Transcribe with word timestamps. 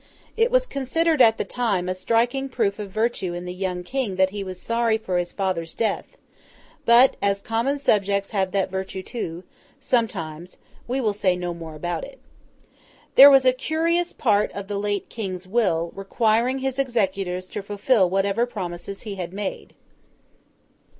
It 0.35 0.49
was 0.49 0.65
considered 0.65 1.21
at 1.21 1.37
the 1.37 1.45
time 1.45 1.87
a 1.87 1.93
striking 1.93 2.49
proof 2.49 2.79
of 2.79 2.89
virtue 2.89 3.35
in 3.35 3.45
the 3.45 3.53
young 3.53 3.83
King 3.83 4.15
that 4.15 4.31
he 4.31 4.43
was 4.43 4.59
sorry 4.59 4.97
for 4.97 5.19
his 5.19 5.31
father's 5.31 5.75
death; 5.75 6.17
but, 6.85 7.17
as 7.21 7.43
common 7.43 7.77
subjects 7.77 8.31
have 8.31 8.49
that 8.51 8.71
virtue 8.71 9.03
too, 9.03 9.43
sometimes, 9.79 10.57
we 10.87 10.99
will 10.99 11.13
say 11.13 11.35
no 11.35 11.53
more 11.53 11.75
about 11.75 12.03
it. 12.03 12.19
There 13.13 13.29
was 13.29 13.45
a 13.45 13.53
curious 13.53 14.11
part 14.11 14.51
of 14.53 14.67
the 14.67 14.79
late 14.79 15.07
King's 15.07 15.47
will, 15.47 15.91
requiring 15.93 16.57
his 16.65 16.79
executors 16.79 17.45
to 17.51 17.61
fulfil 17.61 18.09
whatever 18.09 18.47
promises 18.47 19.03
he 19.03 19.17
had 19.17 19.31
made. 19.31 19.75